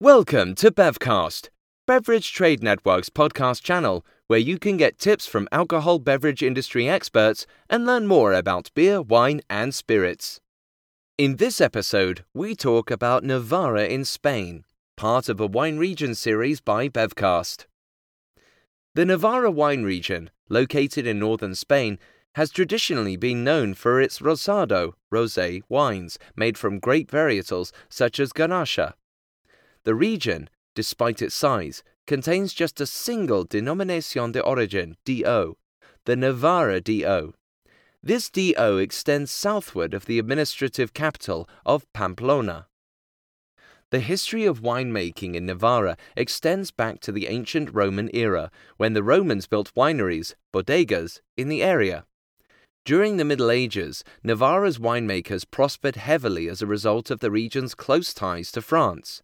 Welcome 0.00 0.54
to 0.54 0.70
Bevcast, 0.70 1.48
Beverage 1.84 2.32
Trade 2.32 2.62
Network's 2.62 3.10
podcast 3.10 3.64
channel, 3.64 4.06
where 4.28 4.38
you 4.38 4.56
can 4.56 4.76
get 4.76 4.96
tips 4.96 5.26
from 5.26 5.48
alcohol 5.50 5.98
beverage 5.98 6.40
industry 6.40 6.88
experts 6.88 7.48
and 7.68 7.84
learn 7.84 8.06
more 8.06 8.32
about 8.32 8.70
beer, 8.76 9.02
wine, 9.02 9.40
and 9.50 9.74
spirits. 9.74 10.40
In 11.18 11.34
this 11.34 11.60
episode, 11.60 12.24
we 12.32 12.54
talk 12.54 12.92
about 12.92 13.24
Navarra 13.24 13.86
in 13.86 14.04
Spain, 14.04 14.64
part 14.96 15.28
of 15.28 15.40
a 15.40 15.48
wine 15.48 15.78
region 15.78 16.14
series 16.14 16.60
by 16.60 16.88
Bevcast. 16.88 17.66
The 18.94 19.04
Navarra 19.04 19.50
wine 19.50 19.82
region, 19.82 20.30
located 20.48 21.08
in 21.08 21.18
northern 21.18 21.56
Spain, 21.56 21.98
has 22.36 22.52
traditionally 22.52 23.16
been 23.16 23.42
known 23.42 23.74
for 23.74 24.00
its 24.00 24.20
rosado 24.20 24.92
rosé 25.12 25.62
wines 25.68 26.20
made 26.36 26.56
from 26.56 26.78
grape 26.78 27.10
varietals 27.10 27.72
such 27.88 28.20
as 28.20 28.32
Garnacha. 28.32 28.92
The 29.88 29.94
region, 29.94 30.50
despite 30.74 31.22
its 31.22 31.34
size, 31.34 31.82
contains 32.06 32.52
just 32.52 32.78
a 32.78 32.84
single 32.84 33.46
denominación 33.46 34.32
de 34.32 34.42
origen 34.42 34.98
DO, 35.06 35.56
the 36.04 36.14
Navarra 36.14 36.82
DO. 36.82 37.32
This 38.02 38.28
DO 38.28 38.76
extends 38.76 39.30
southward 39.30 39.94
of 39.94 40.04
the 40.04 40.18
administrative 40.18 40.92
capital 40.92 41.48
of 41.64 41.90
Pamplona. 41.94 42.66
The 43.90 44.00
history 44.00 44.44
of 44.44 44.60
winemaking 44.60 45.34
in 45.34 45.46
Navarra 45.46 45.96
extends 46.18 46.70
back 46.70 47.00
to 47.00 47.10
the 47.10 47.26
ancient 47.26 47.72
Roman 47.72 48.10
era, 48.12 48.50
when 48.76 48.92
the 48.92 49.02
Romans 49.02 49.46
built 49.46 49.72
wineries, 49.74 50.34
bodegas, 50.52 51.22
in 51.34 51.48
the 51.48 51.62
area. 51.62 52.04
During 52.84 53.16
the 53.16 53.24
Middle 53.24 53.50
Ages, 53.50 54.04
Navarra's 54.22 54.78
winemakers 54.78 55.50
prospered 55.50 55.96
heavily 55.96 56.46
as 56.46 56.60
a 56.60 56.66
result 56.66 57.10
of 57.10 57.20
the 57.20 57.30
region's 57.30 57.74
close 57.74 58.12
ties 58.12 58.52
to 58.52 58.60
France. 58.60 59.22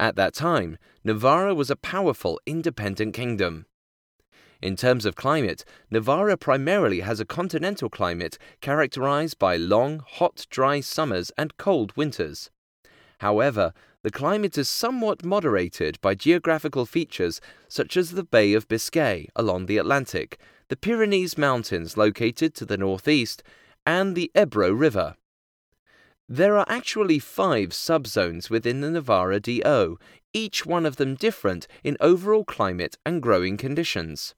At 0.00 0.16
that 0.16 0.32
time, 0.32 0.78
Navarra 1.04 1.54
was 1.54 1.68
a 1.68 1.76
powerful 1.76 2.40
independent 2.46 3.12
kingdom. 3.12 3.66
In 4.62 4.74
terms 4.74 5.04
of 5.04 5.14
climate, 5.14 5.62
Navarra 5.90 6.38
primarily 6.38 7.00
has 7.00 7.20
a 7.20 7.26
continental 7.26 7.90
climate 7.90 8.38
characterized 8.62 9.38
by 9.38 9.56
long, 9.56 10.02
hot, 10.06 10.46
dry 10.48 10.80
summers 10.80 11.30
and 11.36 11.54
cold 11.58 11.94
winters. 11.98 12.50
However, 13.18 13.74
the 14.02 14.10
climate 14.10 14.56
is 14.56 14.70
somewhat 14.70 15.22
moderated 15.22 16.00
by 16.00 16.14
geographical 16.14 16.86
features 16.86 17.38
such 17.68 17.94
as 17.98 18.12
the 18.12 18.24
Bay 18.24 18.54
of 18.54 18.68
Biscay 18.68 19.28
along 19.36 19.66
the 19.66 19.76
Atlantic, 19.76 20.40
the 20.68 20.76
Pyrenees 20.76 21.36
Mountains 21.36 21.98
located 21.98 22.54
to 22.54 22.64
the 22.64 22.78
northeast, 22.78 23.42
and 23.84 24.16
the 24.16 24.30
Ebro 24.34 24.72
River. 24.72 25.16
There 26.32 26.56
are 26.56 26.66
actually 26.68 27.18
five 27.18 27.70
subzones 27.70 28.50
within 28.50 28.82
the 28.82 28.90
Navarra 28.92 29.40
DO, 29.40 29.98
each 30.32 30.64
one 30.64 30.86
of 30.86 30.94
them 30.94 31.16
different 31.16 31.66
in 31.82 31.96
overall 31.98 32.44
climate 32.44 32.96
and 33.04 33.20
growing 33.20 33.56
conditions. 33.56 34.36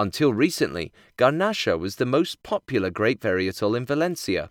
Until 0.00 0.34
recently, 0.34 0.92
Garnacha 1.16 1.78
was 1.78 1.94
the 1.94 2.06
most 2.06 2.42
popular 2.42 2.90
grape 2.90 3.20
varietal 3.20 3.76
in 3.76 3.86
Valencia. 3.86 4.50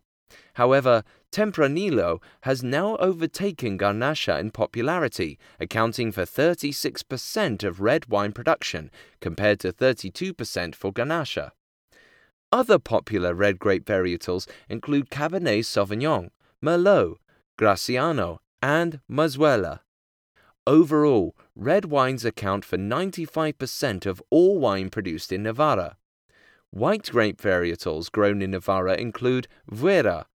However, 0.53 1.03
Tempranillo 1.29 2.21
has 2.43 2.63
now 2.63 2.95
overtaken 3.01 3.77
Garnacha 3.77 4.39
in 4.39 4.51
popularity, 4.51 5.37
accounting 5.59 6.13
for 6.13 6.23
36% 6.23 7.65
of 7.65 7.81
red 7.81 8.05
wine 8.05 8.31
production 8.31 8.91
compared 9.19 9.59
to 9.59 9.73
32% 9.73 10.73
for 10.73 10.93
Garnacha. 10.93 11.51
Other 12.51 12.79
popular 12.79 13.33
red 13.33 13.59
grape 13.59 13.85
varietals 13.85 14.47
include 14.69 15.09
Cabernet 15.09 15.65
Sauvignon, 15.65 16.29
Merlot, 16.63 17.17
Graciano, 17.59 18.39
and 18.61 19.01
Mazuela. 19.11 19.81
Overall, 20.65 21.35
red 21.55 21.85
wines 21.85 22.23
account 22.25 22.63
for 22.63 22.77
95% 22.77 24.05
of 24.05 24.21
all 24.29 24.59
wine 24.59 24.89
produced 24.89 25.31
in 25.31 25.43
Navarra. 25.43 25.97
White 26.71 27.09
grape 27.11 27.41
varietals 27.41 28.11
grown 28.11 28.41
in 28.41 28.51
Navarra 28.51 28.95
include 28.95 29.47
Viura, 29.71 30.25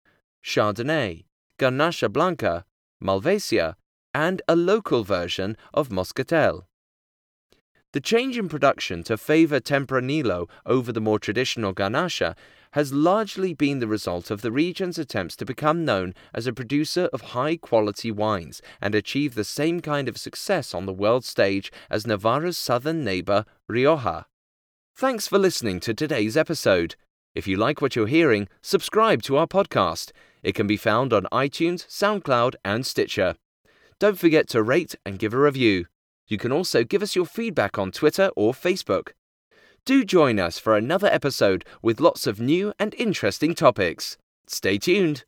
Chardonnay, 0.44 1.24
Garnacha 1.58 2.10
Blanca, 2.10 2.64
Malvasia, 3.02 3.76
and 4.14 4.42
a 4.48 4.56
local 4.56 5.04
version 5.04 5.56
of 5.72 5.88
Moscatel. 5.88 6.64
The 7.92 8.00
change 8.00 8.38
in 8.38 8.48
production 8.48 9.02
to 9.04 9.18
favor 9.18 9.60
Tempranillo 9.60 10.48
over 10.64 10.92
the 10.92 11.00
more 11.00 11.18
traditional 11.18 11.74
Garnacha 11.74 12.34
has 12.72 12.90
largely 12.90 13.52
been 13.52 13.80
the 13.80 13.86
result 13.86 14.30
of 14.30 14.40
the 14.40 14.50
region's 14.50 14.98
attempts 14.98 15.36
to 15.36 15.44
become 15.44 15.84
known 15.84 16.14
as 16.32 16.46
a 16.46 16.54
producer 16.54 17.10
of 17.12 17.20
high 17.20 17.56
quality 17.56 18.10
wines 18.10 18.62
and 18.80 18.94
achieve 18.94 19.34
the 19.34 19.44
same 19.44 19.80
kind 19.80 20.08
of 20.08 20.16
success 20.16 20.72
on 20.72 20.86
the 20.86 20.92
world 20.92 21.22
stage 21.22 21.70
as 21.90 22.06
Navarra's 22.06 22.56
southern 22.56 23.04
neighbor, 23.04 23.44
Rioja. 23.68 24.24
Thanks 24.96 25.28
for 25.28 25.38
listening 25.38 25.78
to 25.80 25.92
today's 25.92 26.34
episode. 26.34 26.96
If 27.34 27.46
you 27.46 27.58
like 27.58 27.82
what 27.82 27.94
you're 27.94 28.06
hearing, 28.06 28.48
subscribe 28.62 29.20
to 29.24 29.36
our 29.36 29.46
podcast. 29.46 30.12
It 30.42 30.54
can 30.54 30.66
be 30.66 30.78
found 30.78 31.12
on 31.12 31.24
iTunes, 31.30 31.86
SoundCloud, 31.88 32.54
and 32.64 32.86
Stitcher. 32.86 33.36
Don't 33.98 34.18
forget 34.18 34.48
to 34.48 34.62
rate 34.62 34.94
and 35.04 35.18
give 35.18 35.34
a 35.34 35.38
review. 35.38 35.86
You 36.26 36.38
can 36.38 36.52
also 36.52 36.84
give 36.84 37.02
us 37.02 37.16
your 37.16 37.26
feedback 37.26 37.78
on 37.78 37.92
Twitter 37.92 38.30
or 38.36 38.52
Facebook. 38.52 39.12
Do 39.84 40.04
join 40.04 40.38
us 40.38 40.58
for 40.58 40.76
another 40.76 41.08
episode 41.08 41.64
with 41.82 42.00
lots 42.00 42.26
of 42.26 42.40
new 42.40 42.72
and 42.78 42.94
interesting 42.94 43.54
topics. 43.54 44.16
Stay 44.46 44.78
tuned. 44.78 45.24